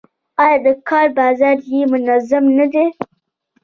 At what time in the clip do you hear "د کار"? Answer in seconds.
0.65-1.07